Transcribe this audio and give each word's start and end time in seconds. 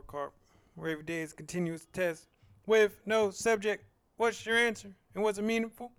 scorecard, 0.00 0.30
where 0.74 0.90
every 0.90 1.04
day 1.04 1.20
is 1.20 1.32
continuous 1.32 1.86
test 1.92 2.26
with 2.66 3.00
no 3.06 3.30
subject. 3.30 3.84
What's 4.16 4.44
your 4.44 4.56
answer 4.56 4.90
and 5.14 5.24
was 5.24 5.38
it 5.38 5.42
meaningful? 5.42 5.92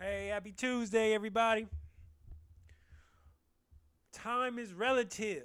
Hey, 0.00 0.28
happy 0.28 0.52
Tuesday, 0.52 1.14
everybody. 1.14 1.66
Time 4.12 4.58
is 4.58 4.72
relative. 4.72 5.44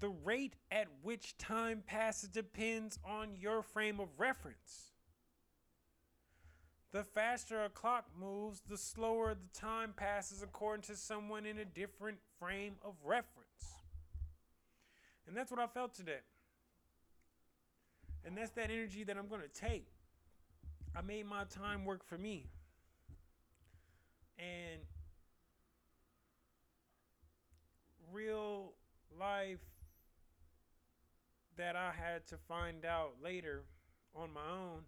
The 0.00 0.08
rate 0.08 0.54
at 0.70 0.88
which 1.02 1.36
time 1.38 1.82
passes 1.86 2.28
depends 2.28 2.98
on 3.04 3.36
your 3.40 3.62
frame 3.62 4.00
of 4.00 4.08
reference. 4.18 4.90
The 6.92 7.02
faster 7.02 7.64
a 7.64 7.70
clock 7.70 8.06
moves, 8.20 8.62
the 8.68 8.76
slower 8.78 9.34
the 9.34 9.58
time 9.58 9.94
passes 9.96 10.42
according 10.42 10.82
to 10.84 10.96
someone 10.96 11.46
in 11.46 11.58
a 11.58 11.64
different 11.64 12.18
frame 12.38 12.74
of 12.84 12.94
reference. 13.04 13.43
And 15.26 15.36
that's 15.36 15.50
what 15.50 15.60
I 15.60 15.66
felt 15.66 15.94
today. 15.94 16.20
And 18.24 18.36
that's 18.36 18.52
that 18.52 18.70
energy 18.70 19.04
that 19.04 19.16
I'm 19.16 19.28
going 19.28 19.42
to 19.42 19.48
take. 19.48 19.86
I 20.96 21.02
made 21.02 21.26
my 21.26 21.44
time 21.44 21.84
work 21.84 22.04
for 22.04 22.16
me. 22.16 22.46
And 24.38 24.80
real 28.12 28.72
life 29.18 29.60
that 31.56 31.76
I 31.76 31.90
had 31.92 32.26
to 32.28 32.36
find 32.48 32.84
out 32.84 33.14
later 33.22 33.64
on 34.14 34.32
my 34.32 34.40
own 34.40 34.82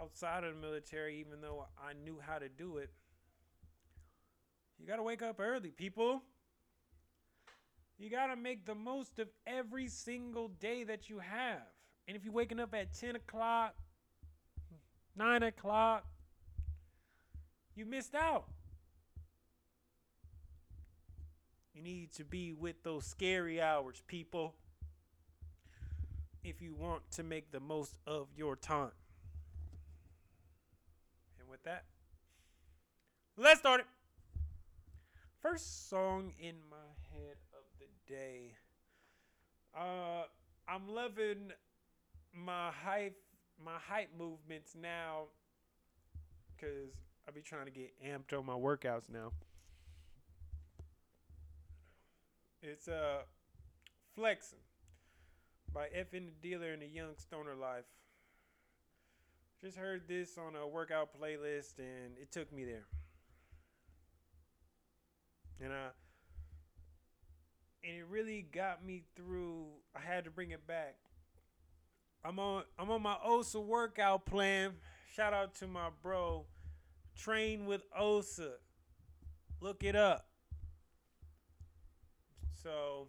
outside 0.00 0.44
of 0.44 0.54
the 0.54 0.60
military, 0.60 1.20
even 1.20 1.40
though 1.40 1.66
I 1.78 1.92
knew 1.92 2.18
how 2.24 2.38
to 2.38 2.48
do 2.48 2.78
it. 2.78 2.90
You 4.78 4.86
got 4.86 4.96
to 4.96 5.02
wake 5.02 5.22
up 5.22 5.38
early, 5.38 5.70
people. 5.70 6.22
You 8.02 8.10
got 8.10 8.26
to 8.26 8.36
make 8.36 8.66
the 8.66 8.74
most 8.74 9.20
of 9.20 9.28
every 9.46 9.86
single 9.86 10.48
day 10.48 10.82
that 10.82 11.08
you 11.08 11.20
have. 11.20 11.62
And 12.08 12.16
if 12.16 12.24
you're 12.24 12.32
waking 12.32 12.58
up 12.58 12.74
at 12.74 12.92
10 12.92 13.14
o'clock, 13.14 13.76
9 15.16 15.44
o'clock, 15.44 16.04
you 17.76 17.86
missed 17.86 18.16
out. 18.16 18.46
You 21.72 21.80
need 21.80 22.12
to 22.14 22.24
be 22.24 22.52
with 22.52 22.82
those 22.82 23.06
scary 23.06 23.62
hours, 23.62 24.02
people, 24.08 24.56
if 26.42 26.60
you 26.60 26.74
want 26.74 27.08
to 27.12 27.22
make 27.22 27.52
the 27.52 27.60
most 27.60 27.98
of 28.04 28.26
your 28.36 28.56
time. 28.56 28.90
And 31.38 31.48
with 31.48 31.62
that, 31.62 31.84
let's 33.36 33.60
start 33.60 33.78
it. 33.78 33.86
First 35.40 35.88
song 35.88 36.32
in 36.40 36.56
my 36.68 36.76
head 37.12 37.36
of 38.02 38.08
the 38.08 38.14
day. 38.14 38.54
Uh, 39.76 40.24
I'm 40.68 40.88
loving 40.88 41.52
my 42.34 42.70
hype 42.70 43.16
my 43.62 43.76
hype 43.88 44.10
movements 44.18 44.74
now 44.80 45.24
because 46.56 46.90
I'll 47.26 47.34
be 47.34 47.42
trying 47.42 47.66
to 47.66 47.70
get 47.70 47.92
amped 48.04 48.36
on 48.36 48.46
my 48.46 48.54
workouts 48.54 49.10
now. 49.10 49.32
It's 52.62 52.88
uh 52.88 53.22
flexing 54.14 54.58
by 55.72 55.86
FN 55.86 56.26
the 56.26 56.48
Dealer 56.48 56.72
and 56.72 56.82
the 56.82 56.86
Young 56.86 57.16
Stoner 57.16 57.54
Life. 57.54 57.84
Just 59.60 59.76
heard 59.76 60.02
this 60.08 60.38
on 60.38 60.56
a 60.56 60.66
workout 60.66 61.10
playlist 61.20 61.78
and 61.78 62.18
it 62.20 62.32
took 62.32 62.52
me 62.52 62.64
there. 62.64 62.86
And 65.60 65.72
I 65.72 65.88
and 67.84 67.96
it 67.96 68.06
really 68.08 68.46
got 68.52 68.84
me 68.84 69.02
through 69.16 69.66
I 69.96 70.00
had 70.00 70.24
to 70.24 70.30
bring 70.30 70.50
it 70.50 70.66
back 70.66 70.96
I'm 72.24 72.38
on 72.38 72.62
I'm 72.78 72.90
on 72.90 73.02
my 73.02 73.16
Osa 73.24 73.60
workout 73.60 74.26
plan. 74.26 74.72
Shout 75.12 75.34
out 75.34 75.54
to 75.56 75.66
my 75.66 75.88
bro, 76.02 76.46
Train 77.16 77.66
with 77.66 77.82
Osa. 77.96 78.54
Look 79.60 79.82
it 79.82 79.96
up. 79.96 80.28
So 82.62 83.08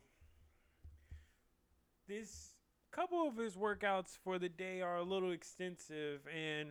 this 2.08 2.56
couple 2.92 3.28
of 3.28 3.38
his 3.38 3.56
workouts 3.56 4.18
for 4.24 4.40
the 4.40 4.50
day 4.50 4.82
are 4.82 4.98
a 4.98 5.04
little 5.04 5.32
extensive 5.32 6.22
and 6.28 6.70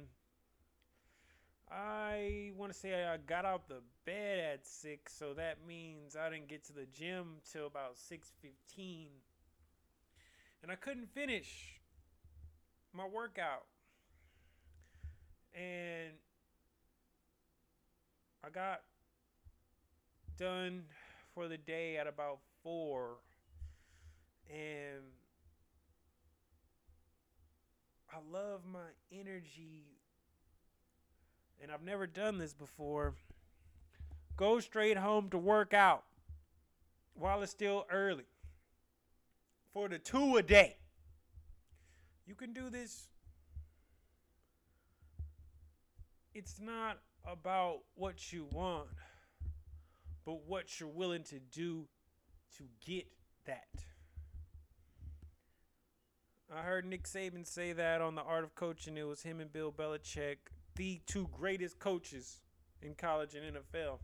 I 1.74 2.52
want 2.54 2.70
to 2.70 2.78
say 2.78 3.06
I 3.06 3.16
got 3.16 3.46
out 3.46 3.66
the 3.68 3.80
bed 4.04 4.38
at 4.38 4.66
6 4.66 5.12
so 5.12 5.32
that 5.34 5.66
means 5.66 6.16
I 6.16 6.28
didn't 6.28 6.48
get 6.48 6.64
to 6.64 6.72
the 6.74 6.86
gym 6.92 7.36
till 7.50 7.66
about 7.66 7.96
6:15 7.96 9.08
and 10.62 10.70
I 10.70 10.74
couldn't 10.76 11.08
finish 11.08 11.80
my 12.92 13.06
workout. 13.06 13.64
And 15.54 16.12
I 18.44 18.50
got 18.50 18.82
done 20.36 20.84
for 21.34 21.48
the 21.48 21.56
day 21.56 21.96
at 21.96 22.06
about 22.06 22.40
4 22.62 23.16
and 24.50 25.02
I 28.12 28.18
love 28.30 28.60
my 28.70 28.90
energy 29.10 30.01
and 31.62 31.70
I've 31.70 31.84
never 31.84 32.06
done 32.06 32.38
this 32.38 32.52
before. 32.52 33.14
Go 34.36 34.58
straight 34.58 34.96
home 34.96 35.30
to 35.30 35.38
work 35.38 35.72
out 35.72 36.02
while 37.14 37.42
it's 37.42 37.52
still 37.52 37.86
early 37.90 38.24
for 39.72 39.88
the 39.88 39.98
two 39.98 40.36
a 40.36 40.42
day. 40.42 40.76
You 42.26 42.34
can 42.34 42.52
do 42.52 42.68
this. 42.68 43.08
It's 46.34 46.58
not 46.60 46.98
about 47.24 47.80
what 47.94 48.32
you 48.32 48.46
want, 48.52 48.88
but 50.24 50.48
what 50.48 50.80
you're 50.80 50.88
willing 50.88 51.22
to 51.24 51.38
do 51.38 51.86
to 52.56 52.64
get 52.84 53.06
that. 53.46 53.68
I 56.54 56.62
heard 56.62 56.84
Nick 56.84 57.04
Saban 57.04 57.46
say 57.46 57.72
that 57.72 58.00
on 58.00 58.14
the 58.14 58.22
Art 58.22 58.44
of 58.44 58.54
Coaching. 58.54 58.98
It 58.98 59.06
was 59.06 59.22
him 59.22 59.40
and 59.40 59.52
Bill 59.52 59.72
Belichick, 59.72 60.36
the 60.74 61.00
two 61.06 61.28
greatest 61.32 61.78
coaches 61.78 62.40
in 62.80 62.94
college 62.94 63.34
and 63.34 63.56
NFL. 63.56 63.98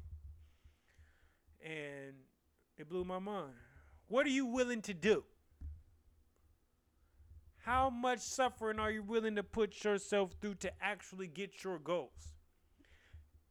And 1.65 2.15
it 2.77 2.89
blew 2.89 3.05
my 3.05 3.19
mind. 3.19 3.55
What 4.09 4.27
are 4.27 4.31
you 4.31 4.47
willing 4.47 4.83
to 4.83 4.95
do? 4.95 5.25
How 7.65 7.91
much 7.91 8.21
suffering 8.21 8.79
are 8.79 8.91
you 8.91 9.03
willing 9.03 9.37
to 9.37 9.43
put 9.43 9.85
yourself 9.85 10.33
through 10.41 10.55
to 10.57 10.73
actually 10.81 11.27
get 11.27 11.63
your 11.65 11.79
goals? 11.79 12.33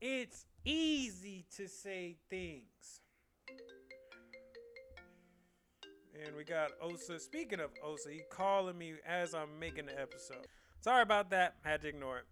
It's 0.02 0.46
easy 0.66 1.46
to 1.56 1.68
say 1.68 2.18
things. 2.30 3.02
And 6.26 6.36
we 6.36 6.44
got 6.44 6.72
Osa. 6.82 7.20
Speaking 7.20 7.60
of 7.60 7.70
Osa, 7.84 8.10
he 8.10 8.22
calling 8.32 8.78
me 8.78 8.94
as 9.06 9.36
I'm 9.36 9.60
making 9.60 9.86
the 9.86 10.00
episode. 10.00 10.48
Sorry 10.80 11.04
about 11.04 11.30
that. 11.30 11.56
Had 11.64 11.82
to 11.84 11.90
ignore 11.90 12.20
it. 12.20 12.26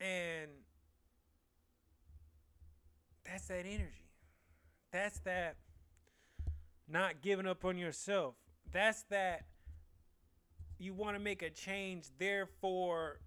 And 0.00 0.50
that's 3.24 3.46
that 3.48 3.66
energy. 3.66 4.08
That's 4.92 5.20
that 5.20 5.56
not 6.88 7.22
giving 7.22 7.46
up 7.46 7.64
on 7.64 7.78
yourself. 7.78 8.34
That's 8.72 9.02
that 9.10 9.44
you 10.78 10.94
want 10.94 11.16
to 11.16 11.22
make 11.22 11.42
a 11.42 11.50
change, 11.50 12.06
therefore, 12.18 13.20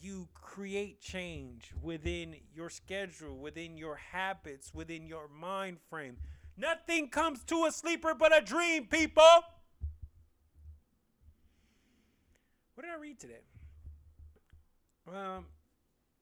you 0.00 0.28
create 0.34 1.00
change 1.00 1.72
within 1.82 2.36
your 2.54 2.70
schedule, 2.70 3.36
within 3.36 3.76
your 3.76 3.96
habits, 3.96 4.72
within 4.74 5.06
your 5.06 5.28
mind 5.28 5.78
frame. 5.88 6.18
Nothing 6.56 7.08
comes 7.08 7.42
to 7.44 7.64
a 7.64 7.72
sleeper 7.72 8.14
but 8.14 8.36
a 8.36 8.44
dream, 8.44 8.86
people. 8.86 9.24
What 12.74 12.84
did 12.84 12.92
I 12.92 13.00
read 13.00 13.18
today? 13.18 13.42
Um, 15.14 15.46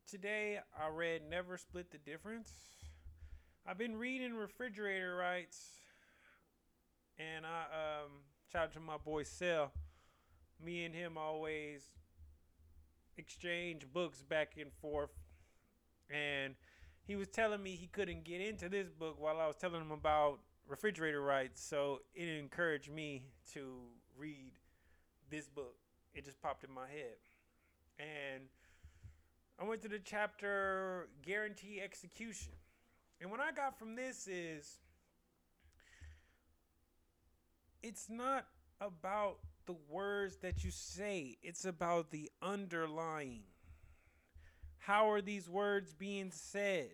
today 0.08 0.60
I 0.78 0.88
read 0.90 1.22
Never 1.28 1.58
Split 1.58 1.90
the 1.90 1.98
Difference. 1.98 2.52
I've 3.66 3.78
been 3.78 3.96
reading 3.96 4.34
Refrigerator 4.34 5.16
Rights 5.16 5.70
and 7.18 7.44
I 7.44 7.62
um 7.62 8.10
shout 8.52 8.64
out 8.64 8.72
to 8.74 8.80
my 8.80 8.96
boy 8.96 9.24
Sel. 9.24 9.72
Me 10.64 10.84
and 10.84 10.94
him 10.94 11.18
always 11.18 11.82
exchange 13.16 13.86
books 13.92 14.22
back 14.22 14.52
and 14.60 14.72
forth, 14.80 15.10
and 16.08 16.54
he 17.02 17.16
was 17.16 17.28
telling 17.28 17.62
me 17.62 17.72
he 17.72 17.88
couldn't 17.88 18.22
get 18.22 18.40
into 18.40 18.68
this 18.68 18.88
book 18.88 19.16
while 19.18 19.40
I 19.40 19.48
was 19.48 19.56
telling 19.56 19.80
him 19.80 19.90
about 19.90 20.38
refrigerator 20.68 21.22
rights. 21.22 21.60
So 21.60 22.02
it 22.14 22.28
encouraged 22.28 22.92
me 22.92 23.24
to 23.52 23.78
read 24.16 24.52
this 25.28 25.48
book. 25.48 25.74
It 26.14 26.24
just 26.24 26.40
popped 26.40 26.62
in 26.62 26.70
my 26.70 26.86
head, 26.86 27.16
and 27.98 28.44
I 29.58 29.64
went 29.64 29.82
to 29.82 29.88
the 29.88 29.98
chapter 29.98 31.08
guarantee 31.24 31.80
execution. 31.82 32.52
And 33.20 33.30
what 33.30 33.40
I 33.40 33.52
got 33.52 33.78
from 33.78 33.96
this 33.96 34.28
is 34.28 34.78
it's 37.82 38.10
not 38.10 38.46
about 38.80 39.38
the 39.66 39.76
words 39.88 40.36
that 40.42 40.62
you 40.62 40.70
say, 40.70 41.38
it's 41.42 41.64
about 41.64 42.10
the 42.10 42.30
underlying. 42.42 43.42
How 44.78 45.10
are 45.10 45.22
these 45.22 45.48
words 45.48 45.94
being 45.94 46.30
said? 46.30 46.92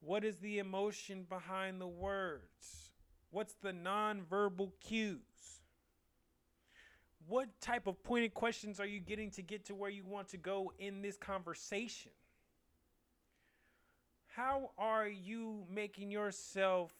What 0.00 0.24
is 0.24 0.38
the 0.38 0.58
emotion 0.58 1.26
behind 1.28 1.80
the 1.80 1.88
words? 1.88 2.90
What's 3.30 3.54
the 3.54 3.72
nonverbal 3.72 4.72
cues? 4.80 5.20
What 7.28 7.48
type 7.60 7.86
of 7.86 8.02
pointed 8.02 8.34
questions 8.34 8.80
are 8.80 8.86
you 8.86 9.00
getting 9.00 9.30
to 9.32 9.42
get 9.42 9.66
to 9.66 9.74
where 9.74 9.90
you 9.90 10.04
want 10.04 10.28
to 10.28 10.36
go 10.36 10.72
in 10.78 11.02
this 11.02 11.16
conversation? 11.16 12.12
How 14.34 14.70
are 14.78 15.08
you 15.08 15.64
making 15.70 16.10
yourself 16.10 16.90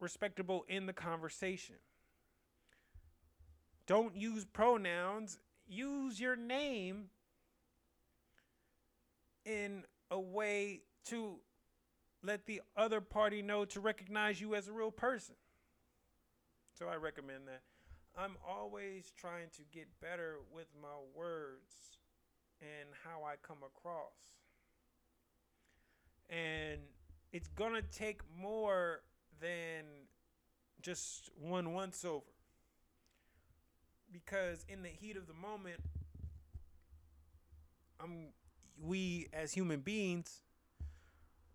respectable 0.00 0.64
in 0.68 0.86
the 0.86 0.92
conversation? 0.92 1.76
Don't 3.86 4.16
use 4.16 4.44
pronouns, 4.44 5.38
use 5.66 6.18
your 6.20 6.36
name 6.36 7.04
in 9.44 9.84
a 10.10 10.18
way 10.18 10.80
to 11.06 11.36
let 12.22 12.46
the 12.46 12.62
other 12.76 13.00
party 13.00 13.42
know 13.42 13.64
to 13.66 13.80
recognize 13.80 14.40
you 14.40 14.54
as 14.54 14.68
a 14.68 14.72
real 14.72 14.90
person. 14.90 15.34
So 16.78 16.88
I 16.88 16.96
recommend 16.96 17.46
that. 17.46 17.60
I'm 18.16 18.36
always 18.48 19.12
trying 19.16 19.48
to 19.56 19.62
get 19.72 19.88
better 20.00 20.36
with 20.54 20.68
my 20.80 20.96
words 21.16 21.98
and 22.60 22.88
how 23.02 23.24
I 23.24 23.34
come 23.42 23.58
across. 23.66 24.12
And 26.30 26.80
it's 27.32 27.48
going 27.48 27.74
to 27.74 27.82
take 27.82 28.20
more 28.40 29.00
than 29.40 29.84
just 30.80 31.30
one 31.40 31.72
once 31.72 32.04
over. 32.04 32.24
Because 34.12 34.64
in 34.68 34.82
the 34.82 34.88
heat 34.88 35.16
of 35.16 35.26
the 35.26 35.34
moment, 35.34 35.80
I'm 38.00 38.28
we 38.80 39.28
as 39.32 39.52
human 39.52 39.80
beings 39.80 40.42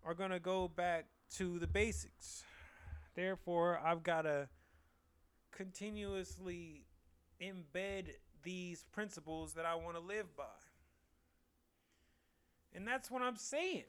are 0.04 0.14
going 0.14 0.30
to 0.30 0.40
go 0.40 0.68
back 0.68 1.06
to 1.36 1.58
the 1.58 1.66
basics. 1.66 2.44
Therefore, 3.14 3.80
I've 3.84 4.02
got 4.02 4.22
to 4.22 4.48
continuously 5.52 6.84
embed 7.40 8.06
these 8.42 8.84
principles 8.92 9.52
that 9.54 9.66
I 9.66 9.74
want 9.74 9.96
to 9.96 10.02
live 10.02 10.36
by. 10.36 10.44
And 12.74 12.86
that's 12.86 13.10
what 13.10 13.22
I'm 13.22 13.36
saying. 13.36 13.84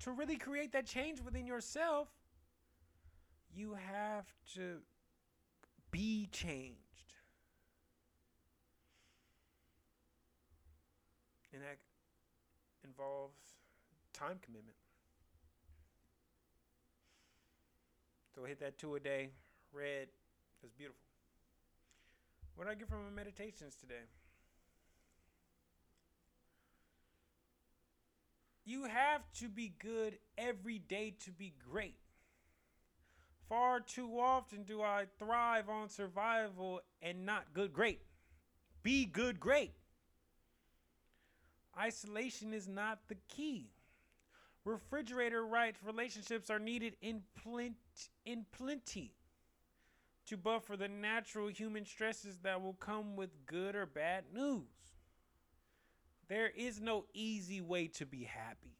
To 0.00 0.12
really 0.12 0.36
create 0.36 0.72
that 0.72 0.86
change 0.86 1.20
within 1.20 1.46
yourself, 1.46 2.08
you 3.54 3.74
have 3.74 4.26
to 4.54 4.78
be 5.90 6.28
changed. 6.30 7.14
And 11.52 11.62
that 11.62 11.78
involves 12.84 13.38
time 14.12 14.38
commitment. 14.40 14.76
So 18.38 18.44
hit 18.44 18.60
that 18.60 18.78
two 18.78 18.94
a 18.94 19.00
day. 19.00 19.30
Red. 19.72 20.06
That's 20.62 20.72
beautiful. 20.72 21.02
What 22.54 22.66
did 22.66 22.70
I 22.70 22.74
get 22.76 22.88
from 22.88 23.02
my 23.02 23.10
meditations 23.10 23.74
today? 23.74 24.06
You 28.64 28.84
have 28.84 29.22
to 29.40 29.48
be 29.48 29.74
good 29.80 30.18
every 30.36 30.78
day 30.78 31.16
to 31.24 31.32
be 31.32 31.54
great. 31.68 31.96
Far 33.48 33.80
too 33.80 34.20
often 34.20 34.62
do 34.62 34.82
I 34.82 35.06
thrive 35.18 35.68
on 35.68 35.88
survival 35.88 36.80
and 37.02 37.26
not 37.26 37.54
good 37.54 37.72
great. 37.72 38.02
Be 38.84 39.04
good 39.04 39.40
great. 39.40 39.72
Isolation 41.76 42.54
is 42.54 42.68
not 42.68 43.00
the 43.08 43.16
key. 43.28 43.70
Refrigerator 44.64 45.44
rights 45.44 45.78
relationships 45.84 46.50
are 46.50 46.58
needed 46.58 46.96
in 47.00 47.22
plenty, 47.42 47.76
in 48.26 48.44
plenty 48.52 49.14
to 50.26 50.36
buffer 50.36 50.76
the 50.76 50.88
natural 50.88 51.48
human 51.48 51.86
stresses 51.86 52.38
that 52.42 52.60
will 52.60 52.74
come 52.74 53.16
with 53.16 53.46
good 53.46 53.74
or 53.74 53.86
bad 53.86 54.24
news. 54.32 54.66
There 56.28 56.50
is 56.54 56.80
no 56.80 57.06
easy 57.14 57.62
way 57.62 57.86
to 57.88 58.04
be 58.04 58.24
happy. 58.24 58.76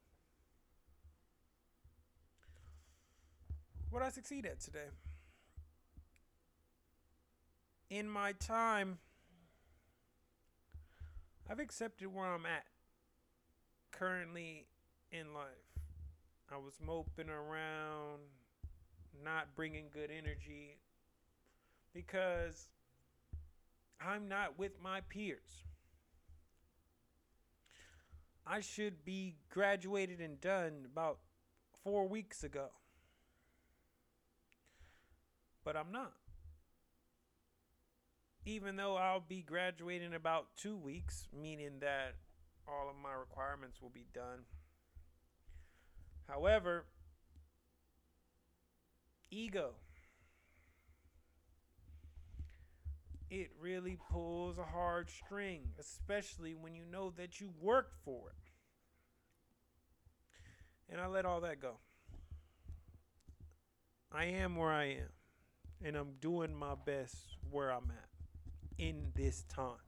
What 3.90 4.02
I 4.02 4.10
succeed 4.10 4.44
at 4.44 4.60
today? 4.60 4.90
In 7.88 8.06
my 8.06 8.32
time, 8.32 8.98
I've 11.50 11.58
accepted 11.58 12.14
where 12.14 12.26
I'm 12.26 12.44
at 12.44 12.66
currently 13.90 14.66
in 15.10 15.32
life. 15.32 15.67
I 16.50 16.56
was 16.56 16.74
moping 16.84 17.28
around, 17.28 18.20
not 19.22 19.54
bringing 19.54 19.86
good 19.92 20.10
energy 20.10 20.78
because 21.92 22.68
I'm 24.00 24.28
not 24.28 24.58
with 24.58 24.72
my 24.82 25.02
peers. 25.02 25.64
I 28.46 28.60
should 28.60 29.04
be 29.04 29.34
graduated 29.50 30.20
and 30.20 30.40
done 30.40 30.86
about 30.90 31.18
four 31.84 32.08
weeks 32.08 32.42
ago. 32.42 32.68
But 35.64 35.76
I'm 35.76 35.92
not. 35.92 36.14
Even 38.46 38.76
though 38.76 38.96
I'll 38.96 39.20
be 39.20 39.42
graduating 39.42 40.14
about 40.14 40.46
two 40.56 40.76
weeks, 40.76 41.28
meaning 41.38 41.80
that 41.80 42.14
all 42.66 42.88
of 42.88 42.96
my 42.96 43.12
requirements 43.12 43.82
will 43.82 43.90
be 43.90 44.06
done 44.14 44.44
However, 46.28 46.84
ego. 49.30 49.70
It 53.30 53.50
really 53.60 53.98
pulls 54.10 54.58
a 54.58 54.64
hard 54.64 55.10
string, 55.10 55.70
especially 55.78 56.54
when 56.54 56.74
you 56.74 56.84
know 56.84 57.12
that 57.16 57.40
you 57.40 57.50
worked 57.60 57.94
for 58.04 58.30
it. 58.30 58.52
And 60.90 61.00
I 61.00 61.06
let 61.06 61.26
all 61.26 61.42
that 61.42 61.60
go. 61.60 61.78
I 64.10 64.24
am 64.24 64.56
where 64.56 64.72
I 64.72 64.84
am, 64.84 65.12
and 65.84 65.94
I'm 65.94 66.14
doing 66.20 66.54
my 66.54 66.74
best 66.74 67.36
where 67.50 67.70
I'm 67.70 67.90
at 67.90 68.08
in 68.78 69.12
this 69.14 69.42
time. 69.42 69.87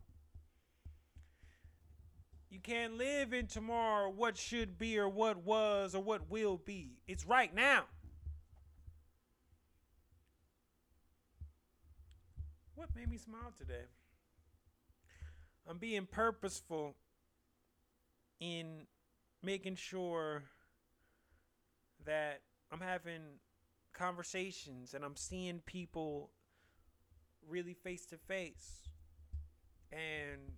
You 2.50 2.58
can't 2.58 2.98
live 2.98 3.32
in 3.32 3.46
tomorrow 3.46 4.10
what 4.10 4.36
should 4.36 4.76
be 4.76 4.98
or 4.98 5.08
what 5.08 5.44
was 5.44 5.94
or 5.94 6.02
what 6.02 6.28
will 6.28 6.56
be. 6.56 6.98
It's 7.06 7.24
right 7.24 7.54
now. 7.54 7.84
What 12.74 12.88
made 12.96 13.08
me 13.08 13.18
smile 13.18 13.52
today? 13.56 13.84
I'm 15.68 15.78
being 15.78 16.06
purposeful 16.10 16.96
in 18.40 18.86
making 19.42 19.76
sure 19.76 20.42
that 22.04 22.40
I'm 22.72 22.80
having 22.80 23.20
conversations 23.92 24.94
and 24.94 25.04
I'm 25.04 25.14
seeing 25.14 25.60
people 25.66 26.30
really 27.48 27.74
face 27.74 28.06
to 28.06 28.16
face. 28.16 28.88
And 29.92 30.52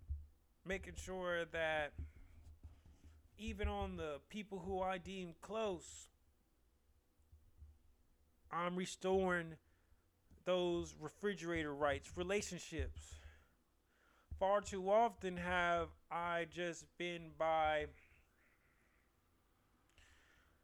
making 0.66 0.94
sure 0.96 1.44
that 1.46 1.92
even 3.38 3.68
on 3.68 3.96
the 3.96 4.20
people 4.28 4.62
who 4.64 4.80
I 4.80 4.98
deem 4.98 5.34
close, 5.40 6.08
I'm 8.50 8.76
restoring 8.76 9.54
those 10.44 10.94
refrigerator 11.00 11.74
rights, 11.74 12.10
relationships. 12.16 13.00
Far 14.38 14.60
too 14.60 14.90
often 14.90 15.36
have 15.36 15.88
I 16.10 16.46
just 16.50 16.84
been 16.98 17.30
by 17.38 17.86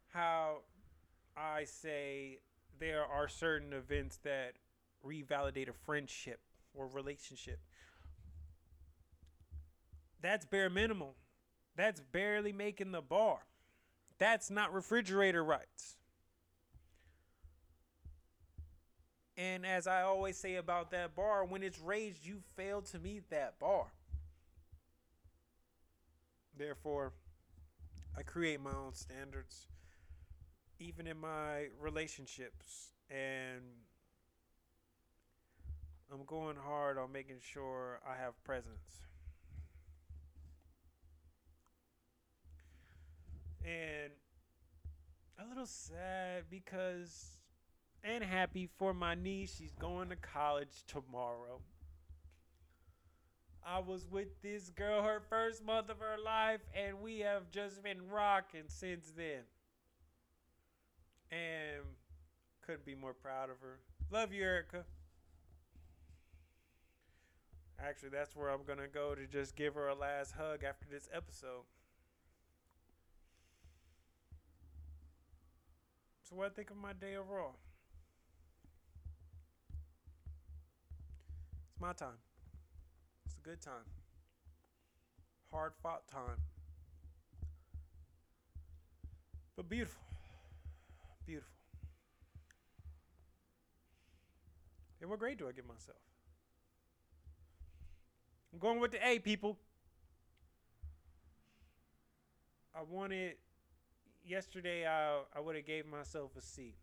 how 0.09 0.59
I 1.37 1.63
say 1.63 2.39
there 2.79 3.05
are 3.05 3.27
certain 3.27 3.73
events 3.73 4.19
that 4.23 4.53
revalidate 5.05 5.69
a 5.69 5.73
friendship 5.73 6.39
or 6.73 6.87
relationship 6.87 7.59
that's 10.21 10.45
bare 10.45 10.69
minimum. 10.69 11.09
That's 11.75 12.01
barely 12.01 12.51
making 12.51 12.91
the 12.91 13.01
bar. 13.01 13.39
That's 14.17 14.49
not 14.49 14.73
refrigerator 14.73 15.43
rights. 15.43 15.95
And 19.37 19.65
as 19.65 19.87
I 19.87 20.01
always 20.01 20.35
say 20.35 20.55
about 20.55 20.91
that 20.91 21.15
bar, 21.15 21.45
when 21.45 21.63
it's 21.63 21.79
raised, 21.79 22.25
you 22.25 22.41
fail 22.57 22.81
to 22.81 22.99
meet 22.99 23.29
that 23.29 23.57
bar. 23.57 23.85
Therefore, 26.57 27.13
I 28.17 28.23
create 28.23 28.59
my 28.59 28.71
own 28.71 28.93
standards, 28.93 29.67
even 30.77 31.07
in 31.07 31.17
my 31.17 31.67
relationships. 31.79 32.89
And 33.09 33.61
I'm 36.11 36.25
going 36.25 36.57
hard 36.57 36.97
on 36.97 37.13
making 37.13 37.37
sure 37.39 38.01
I 38.05 38.21
have 38.21 38.43
presence. 38.43 39.08
And 43.69 44.11
a 45.37 45.47
little 45.47 45.67
sad 45.67 46.45
because 46.49 47.37
and 48.03 48.23
happy 48.23 48.67
for 48.77 48.93
my 48.93 49.13
niece. 49.13 49.55
She's 49.57 49.75
going 49.75 50.09
to 50.09 50.15
college 50.15 50.83
tomorrow. 50.87 51.61
I 53.65 53.79
was 53.79 54.07
with 54.09 54.41
this 54.41 54.69
girl 54.69 55.03
her 55.03 55.21
first 55.29 55.63
month 55.63 55.89
of 55.89 55.99
her 55.99 56.15
life, 56.23 56.61
and 56.73 57.01
we 57.01 57.19
have 57.19 57.51
just 57.51 57.83
been 57.83 58.07
rocking 58.09 58.63
since 58.67 59.11
then. 59.15 59.43
And 61.31 61.83
couldn't 62.65 62.85
be 62.85 62.95
more 62.95 63.13
proud 63.13 63.51
of 63.51 63.59
her. 63.61 63.79
Love 64.09 64.33
you, 64.33 64.43
Erica. 64.43 64.85
Actually, 67.79 68.09
that's 68.09 68.35
where 68.35 68.49
I'm 68.49 68.63
going 68.65 68.79
to 68.79 68.87
go 68.87 69.13
to 69.13 69.27
just 69.27 69.55
give 69.55 69.75
her 69.75 69.89
a 69.89 69.95
last 69.95 70.31
hug 70.31 70.63
after 70.63 70.87
this 70.89 71.07
episode. 71.13 71.65
So, 76.29 76.35
what 76.35 76.45
I 76.45 76.49
think 76.49 76.69
of 76.69 76.77
my 76.77 76.93
day 76.93 77.15
overall? 77.15 77.55
It's 81.71 81.81
my 81.81 81.93
time. 81.93 82.19
It's 83.25 83.35
a 83.35 83.41
good 83.41 83.61
time. 83.61 83.85
Hard 85.51 85.73
fought 85.81 86.07
time. 86.07 86.37
But 89.55 89.67
beautiful. 89.67 90.01
Beautiful. 91.25 91.51
And 95.01 95.09
what 95.09 95.17
grade 95.17 95.39
do 95.39 95.47
I 95.47 95.51
give 95.51 95.65
myself? 95.67 95.97
I'm 98.53 98.59
going 98.59 98.79
with 98.79 98.91
the 98.91 99.07
A, 99.07 99.17
people. 99.17 99.57
I 102.75 102.83
wanted 102.83 103.35
yesterday 104.29 104.85
I 104.85 105.21
I 105.35 105.39
would 105.39 105.55
have 105.55 105.65
gave 105.65 105.85
myself 105.85 106.31
a 106.37 106.41
C. 106.41 106.75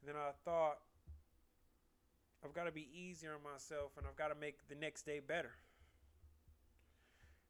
And 0.00 0.08
then 0.08 0.16
I 0.16 0.30
thought 0.44 0.78
I've 2.44 2.54
got 2.54 2.64
to 2.64 2.72
be 2.72 2.88
easier 2.94 3.34
on 3.34 3.42
myself 3.42 3.92
and 3.98 4.06
I've 4.06 4.16
got 4.16 4.28
to 4.28 4.36
make 4.36 4.68
the 4.68 4.76
next 4.76 5.04
day 5.04 5.20
better. 5.20 5.52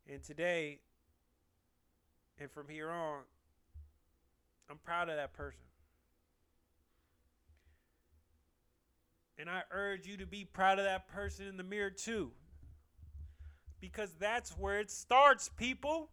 And 0.09 0.23
today 0.23 0.79
and 2.39 2.51
from 2.51 2.69
here 2.69 2.91
on 2.91 3.23
I'm 4.71 4.79
proud 4.79 5.09
of 5.09 5.17
that 5.17 5.35
person. 5.35 5.61
And 9.39 9.51
I 9.51 9.63
urge 9.71 10.07
you 10.07 10.17
to 10.17 10.27
be 10.27 10.45
proud 10.47 10.79
of 10.79 10.87
that 10.87 11.09
person 11.09 11.47
in 11.47 11.59
the 11.59 11.63
mirror 11.63 11.91
too. 11.91 12.33
Because 13.81 14.15
that's 14.19 14.57
where 14.57 14.81
it 14.81 14.91
starts, 14.91 15.51
people. 15.51 16.09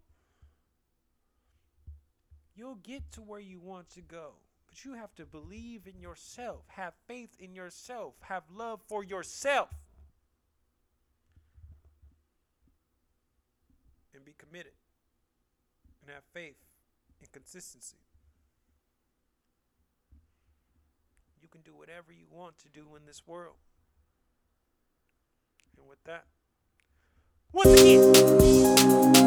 You'll 2.55 2.75
get 2.75 3.12
to 3.13 3.22
where 3.22 3.39
you 3.39 3.60
want 3.60 3.89
to 3.91 4.01
go. 4.01 4.33
But 4.67 4.86
you 4.86 4.93
have 4.93 5.13
to 5.15 5.25
believe 5.25 5.88
in 5.88 6.00
yourself, 6.00 6.63
have 6.67 6.93
faith 7.07 7.29
in 7.39 7.53
yourself, 7.53 8.15
have 8.22 8.43
love 8.53 8.79
for 8.88 9.03
yourself, 9.03 9.69
and 14.15 14.25
be 14.25 14.33
committed 14.38 14.74
and 16.01 16.13
have 16.13 16.24
faith 16.33 16.55
and 17.22 17.31
consistency. 17.31 17.98
You 21.41 21.48
can 21.48 21.62
do 21.62 21.75
whatever 21.75 22.12
you 22.12 22.25
want 22.31 22.57
to 22.60 22.69
do 22.69 22.95
in 22.95 23.05
this 23.05 23.24
world. 23.27 23.55
And 25.77 25.88
with 25.88 26.03
that, 26.05 26.25
once 27.51 27.79
again. 27.79 29.23